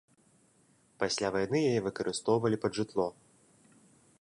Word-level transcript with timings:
Пасля 1.03 1.27
вайны 1.35 1.57
яе 1.73 1.79
выкарыстоўвалі 1.89 2.57
пад 2.65 2.71
жытло. 2.79 3.07